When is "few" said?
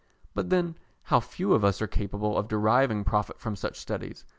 1.19-1.53